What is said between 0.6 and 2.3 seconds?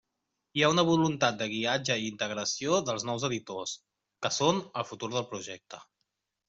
ha una voluntat de guiatge i